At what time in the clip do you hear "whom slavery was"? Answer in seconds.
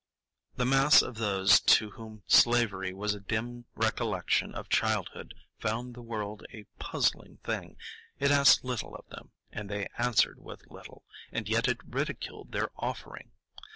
1.91-3.13